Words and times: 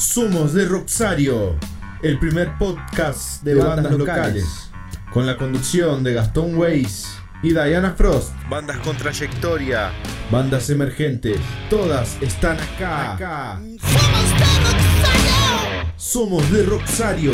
Somos 0.00 0.54
de 0.54 0.64
Roxario, 0.64 1.58
el 2.02 2.18
primer 2.18 2.56
podcast 2.56 3.42
de, 3.42 3.54
bandas, 3.54 3.92
locales, 3.92 4.72
con 5.12 5.26
la 5.26 5.36
conducción 5.36 6.02
de 6.02 6.14
Gastón 6.14 6.56
Weiss 6.56 7.18
y 7.42 7.50
Diana 7.50 7.92
Frost. 7.92 8.32
Bandas 8.48 8.78
con 8.78 8.96
trayectoria, 8.96 9.92
bandas 10.30 10.70
emergentes, 10.70 11.38
todas 11.68 12.16
están 12.22 12.56
acá. 12.58 13.60
¡Somos 13.78 13.90
de 13.90 14.32
Roxario! 14.62 15.92
Somos 15.96 16.50
de 16.50 16.62
Roxario. 16.62 17.32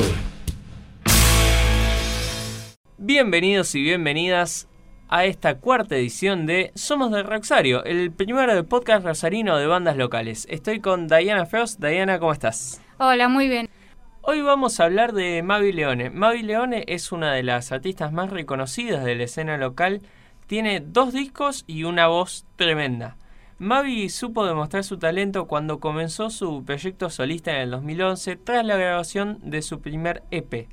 Bienvenidos 2.99 3.77
y 3.77 3.83
bienvenidas 3.83 4.67
a 5.09 5.25
esta 5.25 5.59
cuarta 5.59 5.97
edición 5.97 6.47
de 6.47 6.73
Somos 6.75 7.13
de 7.13 7.23
Roxario, 7.23 7.85
el 7.85 8.11
primero 8.11 8.55
de 8.55 8.65
podcast 8.65 9.05
rosarino 9.05 9.57
de 9.57 9.67
bandas 9.67 9.97
locales. 9.97 10.47
Estoy 10.51 10.81
con 10.81 11.07
Diana 11.07 11.47
Frost. 11.47 11.81
Diana, 11.81 12.19
¿cómo 12.19 12.33
estás? 12.33 12.83
Hola, 12.99 13.29
muy 13.29 13.49
bien. 13.49 13.69
Hoy 14.23 14.41
vamos 14.41 14.81
a 14.81 14.85
hablar 14.85 15.13
de 15.13 15.43
Mavi 15.43 15.73
Leone. 15.73 16.11
Mavi 16.11 16.43
Leone 16.43 16.85
es 16.89 17.13
una 17.13 17.33
de 17.33 17.45
las 17.45 17.71
artistas 17.71 18.13
más 18.13 18.31
reconocidas 18.31 19.05
de 19.05 19.15
la 19.15 19.25
escena 19.25 19.57
local. 19.57 20.03
Tiene 20.49 20.81
dos 20.81 21.13
discos 21.13 21.65
y 21.69 21.85
una 21.85 22.09
voz 22.09 22.45
tremenda. 22.57 23.17
Mavi 23.59 24.09
supo 24.09 24.45
demostrar 24.45 24.83
su 24.83 24.99
talento 24.99 25.47
cuando 25.47 25.79
comenzó 25.79 26.31
su 26.31 26.65
proyecto 26.65 27.09
solista 27.11 27.53
en 27.53 27.63
el 27.63 27.71
2011 27.71 28.37
tras 28.37 28.67
la 28.67 28.77
grabación 28.77 29.39
de 29.43 29.63
su 29.63 29.81
primer 29.81 30.25
EP. 30.31 30.69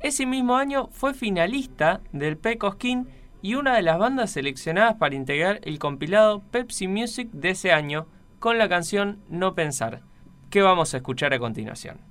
Ese 0.00 0.26
mismo 0.26 0.56
año 0.56 0.88
fue 0.92 1.14
finalista 1.14 2.00
del 2.12 2.36
Pecosquín 2.36 3.08
y 3.42 3.54
una 3.54 3.74
de 3.76 3.82
las 3.82 3.98
bandas 3.98 4.30
seleccionadas 4.30 4.96
para 4.96 5.14
integrar 5.14 5.60
el 5.62 5.78
compilado 5.78 6.42
Pepsi 6.50 6.88
Music 6.88 7.30
de 7.32 7.50
ese 7.50 7.72
año 7.72 8.06
con 8.38 8.58
la 8.58 8.68
canción 8.68 9.20
No 9.28 9.54
Pensar, 9.54 10.02
que 10.50 10.62
vamos 10.62 10.94
a 10.94 10.98
escuchar 10.98 11.32
a 11.34 11.38
continuación. 11.38 12.07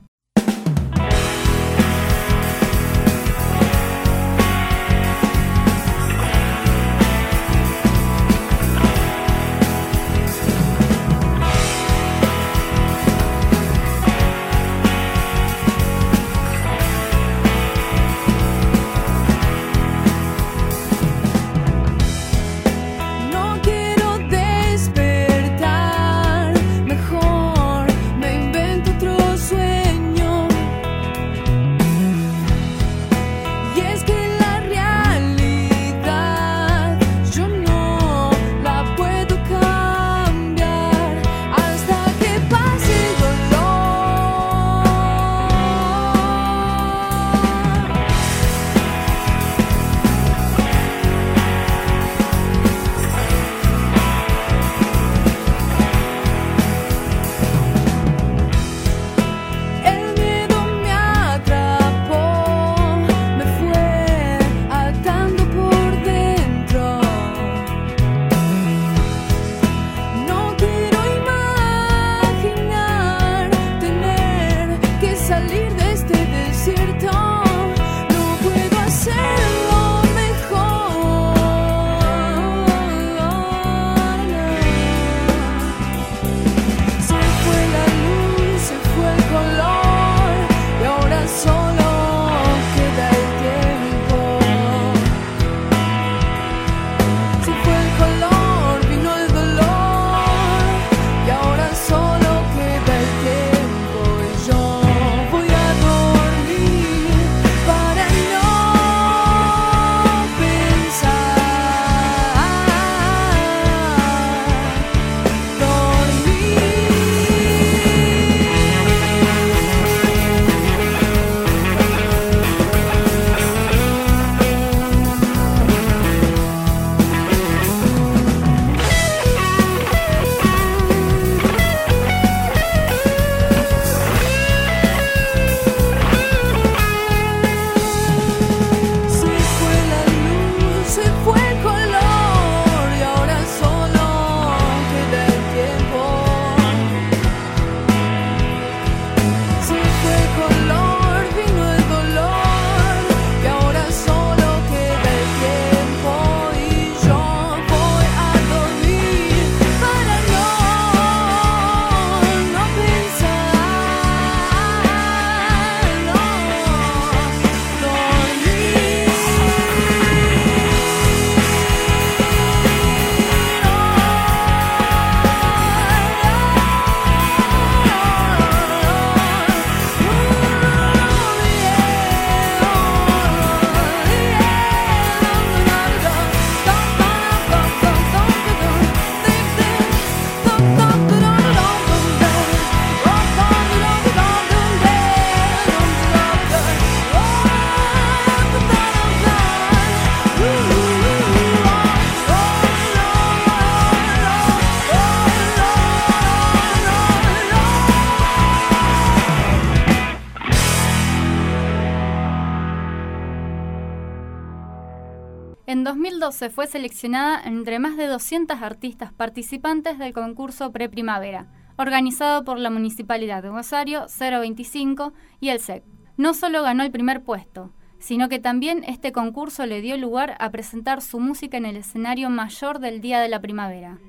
2012 216.19 216.49
fue 216.49 216.65
seleccionada 216.65 217.39
entre 217.43 217.77
más 217.77 217.95
de 217.95 218.07
200 218.07 218.61
artistas 218.63 219.13
participantes 219.13 219.99
del 219.99 220.13
concurso 220.13 220.71
Preprimavera, 220.71 221.45
organizado 221.77 222.43
por 222.43 222.57
la 222.57 222.71
Municipalidad 222.71 223.43
de 223.43 223.49
Rosario 223.49 224.07
025 224.17 225.13
y 225.39 225.49
el 225.49 225.59
SEC. 225.59 225.83
No 226.17 226.33
solo 226.33 226.63
ganó 226.63 226.83
el 226.83 226.91
primer 226.91 227.23
puesto, 227.23 227.71
sino 227.99 228.29
que 228.29 228.39
también 228.39 228.83
este 228.87 229.11
concurso 229.11 229.67
le 229.67 229.81
dio 229.81 229.95
lugar 229.95 230.35
a 230.39 230.49
presentar 230.49 231.03
su 231.03 231.19
música 231.19 231.57
en 231.57 231.67
el 231.67 231.77
escenario 231.77 232.31
mayor 232.31 232.79
del 232.79 232.99
Día 232.99 233.19
de 233.19 233.29
la 233.29 233.39
Primavera. 233.39 233.99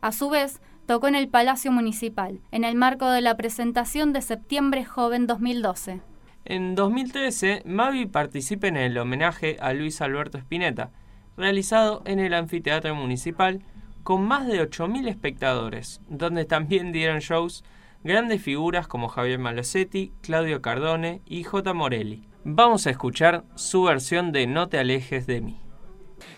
A 0.00 0.12
su 0.12 0.30
vez, 0.30 0.60
tocó 0.86 1.08
en 1.08 1.16
el 1.16 1.28
Palacio 1.28 1.72
Municipal, 1.72 2.40
en 2.52 2.62
el 2.62 2.76
marco 2.76 3.10
de 3.10 3.20
la 3.20 3.36
presentación 3.36 4.12
de 4.12 4.22
Septiembre 4.22 4.84
Joven 4.84 5.26
2012. 5.26 6.02
En 6.44 6.76
2013, 6.76 7.62
Mavi 7.66 8.06
participa 8.06 8.68
en 8.68 8.76
el 8.76 8.96
homenaje 8.96 9.56
a 9.60 9.72
Luis 9.72 10.00
Alberto 10.00 10.38
Spinetta, 10.38 10.90
realizado 11.36 12.02
en 12.04 12.18
el 12.18 12.34
Anfiteatro 12.34 12.94
Municipal 12.94 13.62
con 14.02 14.22
más 14.22 14.46
de 14.46 14.60
8.000 14.60 15.08
espectadores, 15.08 16.00
donde 16.08 16.44
también 16.44 16.92
dieron 16.92 17.20
shows 17.20 17.64
grandes 18.04 18.42
figuras 18.42 18.88
como 18.88 19.08
Javier 19.08 19.38
Malosetti, 19.38 20.12
Claudio 20.22 20.60
Cardone 20.60 21.22
y 21.26 21.44
J. 21.44 21.72
Morelli. 21.72 22.26
Vamos 22.44 22.86
a 22.86 22.90
escuchar 22.90 23.44
su 23.54 23.84
versión 23.84 24.32
de 24.32 24.46
No 24.46 24.68
te 24.68 24.78
alejes 24.78 25.26
de 25.26 25.40
mí. 25.40 25.60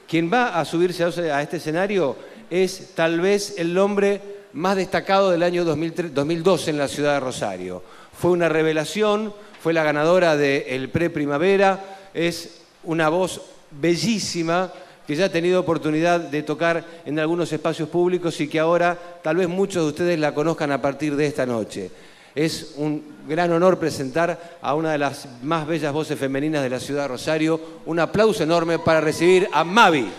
Quien 0.07 0.31
va 0.31 0.61
a 0.61 0.65
subirse 0.67 1.05
a 1.05 1.43
este 1.43 1.57
escenario 1.57 2.17
es 2.51 2.95
tal 2.95 3.21
vez 3.21 3.55
el 3.59 3.77
hombre 3.79 4.21
más 4.53 4.77
destacado 4.77 5.31
del 5.31 5.43
año 5.43 5.65
2012 5.65 6.71
en 6.71 6.79
la 6.79 6.89
ciudad 6.89 7.15
de 7.15 7.21
Rosario. 7.21 7.83
Fue 8.13 8.31
una 8.31 8.49
revelación, 8.49 9.33
fue 9.61 9.73
la 9.73 9.83
ganadora 9.83 10.37
del 10.37 10.91
Pre-Primavera, 10.91 11.83
es 12.13 12.63
una 12.85 13.09
voz 13.09 13.41
bellísima 13.71 14.71
que 15.07 15.17
ya 15.17 15.27
ha 15.27 15.29
tenido 15.29 15.61
oportunidad 15.61 16.21
de 16.21 16.43
tocar 16.43 16.85
en 17.05 17.19
algunos 17.19 17.53
espacios 17.53 17.89
públicos 17.89 18.41
y 18.41 18.49
que 18.49 18.59
ahora 18.59 18.99
tal 19.23 19.37
vez 19.37 19.49
muchos 19.49 19.83
de 19.83 19.89
ustedes 19.89 20.19
la 20.19 20.35
conozcan 20.35 20.73
a 20.73 20.81
partir 20.81 21.17
de 21.17 21.27
esta 21.27 21.45
noche. 21.45 21.91
Es 22.35 22.75
un 22.77 23.15
gran 23.29 23.53
honor 23.53 23.79
presentar 23.79 24.59
a 24.61 24.75
una 24.75 24.93
de 24.93 24.99
las 24.99 25.29
más 25.43 25.67
bellas 25.67 25.93
voces 25.93 26.19
femeninas 26.19 26.63
de 26.63 26.71
la 26.71 26.81
ciudad 26.81 27.03
de 27.03 27.09
Rosario. 27.09 27.61
Un 27.87 28.01
aplauso 28.01 28.43
enorme 28.43 28.79
para 28.79 29.01
recibir 29.01 29.49
a 29.53 29.63
Mavi. 29.63 30.11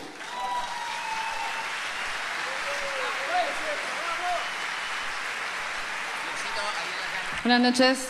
Buenas 7.43 7.61
noches. 7.61 8.09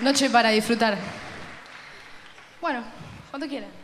Noche 0.00 0.30
para 0.30 0.48
disfrutar. 0.50 0.96
Bueno, 2.60 2.82
cuando 3.30 3.46
quieran. 3.46 3.79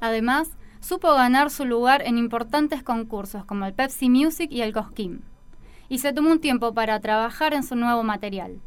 Además, 0.00 0.50
supo 0.80 1.12
ganar 1.14 1.50
su 1.50 1.64
lugar 1.64 2.02
en 2.06 2.18
importantes 2.18 2.82
concursos 2.82 3.44
como 3.44 3.66
el 3.66 3.74
Pepsi 3.74 4.08
Music 4.08 4.48
y 4.50 4.62
el 4.62 4.72
Cosquín. 4.72 5.24
Y 5.88 5.98
se 5.98 6.12
tomó 6.12 6.30
un 6.30 6.40
tiempo 6.40 6.74
para 6.74 7.00
trabajar 7.00 7.54
en 7.54 7.62
su 7.62 7.76
nuevo 7.76 8.02
material. 8.02 8.60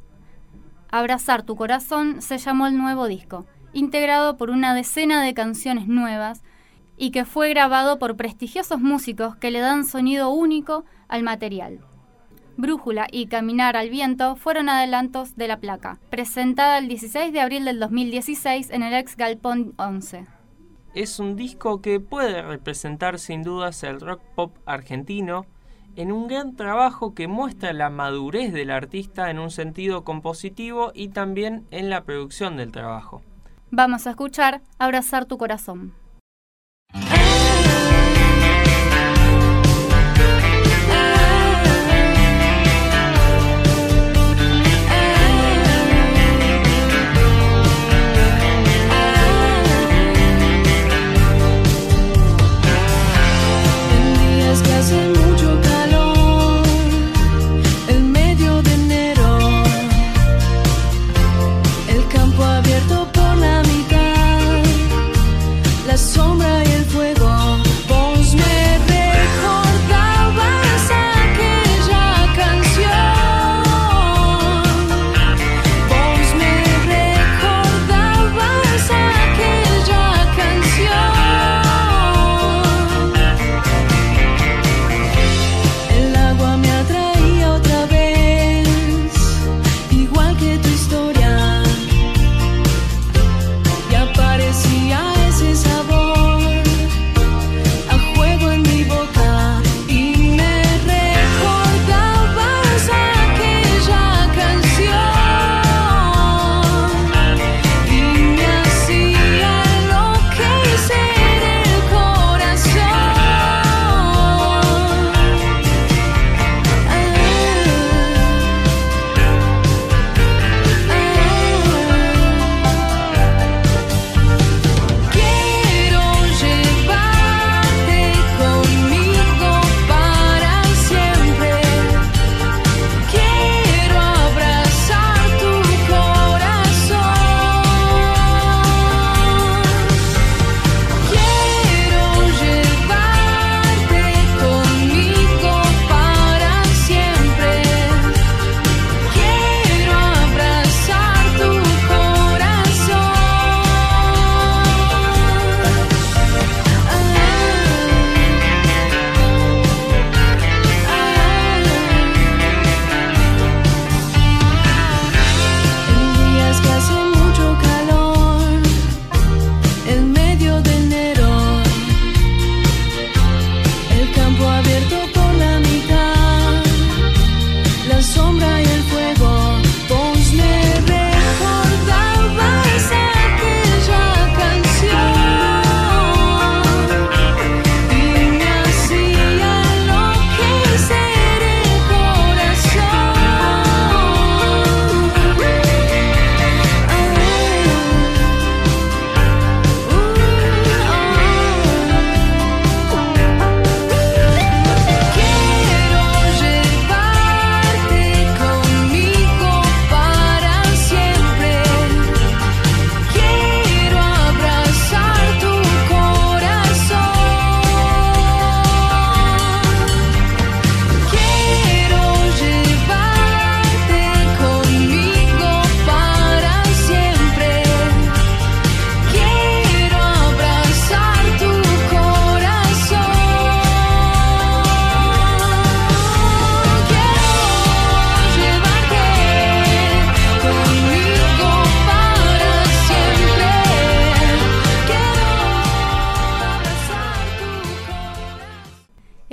Abrazar 0.92 1.44
tu 1.44 1.56
corazón 1.56 2.22
se 2.22 2.38
llamó 2.38 2.66
el 2.68 2.78
nuevo 2.78 3.08
disco, 3.08 3.46
integrado 3.74 4.38
por 4.38 4.50
una 4.50 4.74
decena 4.74 5.22
de 5.22 5.34
canciones 5.34 5.88
nuevas 5.88 6.42
y 6.98 7.12
que 7.12 7.26
fue 7.26 7.50
grabado 7.50 8.00
por 8.00 8.18
prestigiosos 8.18 8.82
músicos 8.82 9.36
que 9.36 9.52
le 9.52 9.60
dan 9.60 9.86
sonido 9.86 10.32
único 10.32 10.86
al 11.08 11.24
material. 11.24 11.80
Brújula 12.58 13.08
y 13.10 13.28
Caminar 13.28 13.78
al 13.78 13.90
Viento 13.90 14.36
fueron 14.36 14.68
adelantos 14.68 15.38
de 15.38 15.48
la 15.48 15.62
placa, 15.62 16.00
presentada 16.10 16.78
el 16.78 16.90
16 16.90 17.32
de 17.32 17.40
abril 17.40 17.64
del 17.64 17.80
2016 17.80 18.70
en 18.72 18.84
el 18.84 18.94
ex 18.96 19.16
Galpón 19.16 19.74
11. 19.78 20.39
Es 20.94 21.20
un 21.20 21.36
disco 21.36 21.82
que 21.82 22.00
puede 22.00 22.42
representar 22.42 23.20
sin 23.20 23.44
dudas 23.44 23.84
el 23.84 24.00
rock 24.00 24.22
pop 24.36 24.56
argentino 24.66 25.46
en 25.96 26.12
un 26.12 26.28
gran 26.28 26.56
trabajo 26.56 27.14
que 27.14 27.28
muestra 27.28 27.74
la 27.74 27.90
madurez 27.90 28.54
del 28.54 28.72
artista 28.72 29.30
en 29.30 29.40
un 29.40 29.52
sentido 29.52 30.04
compositivo 30.04 30.92
y 30.96 31.10
también 31.10 31.66
en 31.72 31.90
la 31.90 32.04
producción 32.04 32.58
del 32.58 32.72
trabajo. 32.72 33.22
Vamos 33.72 34.08
a 34.08 34.12
escuchar 34.12 34.62
Abrazar 34.80 35.26
tu 35.26 35.38
corazón. 35.38 35.94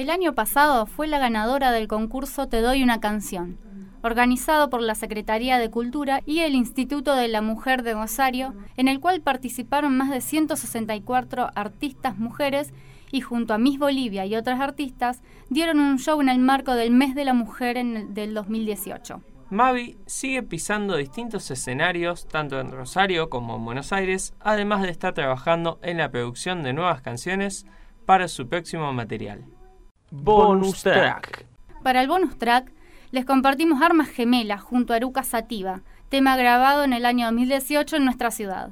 El 0.07 0.11
año 0.11 0.37
pasado 0.37 0.87
fue 0.87 1.09
la 1.09 1.19
ganadora 1.19 1.73
del 1.73 1.89
concurso 1.89 2.47
Te 2.47 2.61
doy 2.61 2.81
una 2.85 3.01
canción, 3.01 3.59
organizado 4.05 4.71
por 4.71 4.81
la 4.81 4.95
Secretaría 4.95 5.59
de 5.59 5.69
Cultura 5.69 6.21
y 6.25 6.43
el 6.43 6.55
Instituto 6.55 7.17
de 7.17 7.27
la 7.27 7.43
Mujer 7.43 7.83
de 7.83 7.95
Rosario, 7.95 8.55
en 8.77 8.87
el 8.87 9.01
cual 9.01 9.21
participaron 9.21 9.97
más 9.97 10.11
de 10.11 10.21
164 10.21 11.51
artistas 11.57 12.19
mujeres 12.19 12.73
y 13.11 13.21
junto 13.21 13.53
a 13.53 13.59
Miss 13.59 13.81
Bolivia 13.81 14.25
y 14.27 14.37
otras 14.37 14.61
artistas 14.61 15.25
dieron 15.51 15.81
un 15.81 15.99
show 15.99 16.21
en 16.21 16.29
el 16.29 16.39
marco 16.39 16.75
del 16.75 16.93
Mes 16.93 17.17
de 17.17 17.25
la 17.25 17.35
Mujer 17.35 17.77
en 17.77 17.97
el- 17.97 18.15
del 18.15 18.33
2018. 18.33 19.23
Mavi 19.51 19.99
sigue 20.07 20.45
pisando 20.45 20.95
distintos 20.95 21.51
escenarios, 21.51 22.29
tanto 22.29 22.61
en 22.61 22.71
Rosario 22.71 23.29
como 23.29 23.57
en 23.57 23.65
Buenos 23.65 23.93
Aires, 23.93 24.35
además 24.39 24.83
de 24.83 24.91
estar 24.91 25.15
trabajando 25.15 25.81
en 25.83 25.99
la 25.99 26.13
producción 26.13 26.63
de 26.63 26.75
nuevas 26.75 27.03
canciones 27.03 27.67
para 28.07 28.29
su 28.29 28.47
próximo 28.49 28.93
material. 28.93 29.47
Bonus 30.11 30.83
track. 30.83 31.47
Para 31.83 32.01
el 32.01 32.09
bonus 32.09 32.39
track, 32.39 32.73
les 33.11 33.25
compartimos 33.25 33.83
Armas 33.83 34.09
Gemelas 34.09 34.61
junto 34.61 34.93
a 34.93 34.97
Eruca 34.97 35.23
Sativa, 35.23 35.83
tema 36.09 36.37
grabado 36.37 36.85
en 36.85 36.93
el 36.93 37.05
año 37.05 37.27
2018 37.27 37.97
en 37.97 38.05
nuestra 38.05 38.31
ciudad. 38.31 38.71